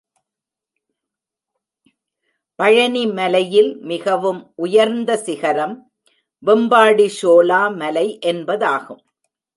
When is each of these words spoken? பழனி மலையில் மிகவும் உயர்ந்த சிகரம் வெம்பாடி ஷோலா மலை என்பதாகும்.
பழனி 2.59 3.03
மலையில் 3.11 3.71
மிகவும் 3.81 4.41
உயர்ந்த 4.55 5.17
சிகரம் 5.17 5.75
வெம்பாடி 6.43 7.07
ஷோலா 7.19 7.61
மலை 7.75 8.07
என்பதாகும். 8.25 9.03